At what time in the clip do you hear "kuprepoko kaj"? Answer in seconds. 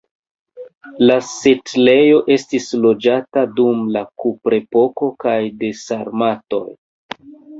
4.23-5.37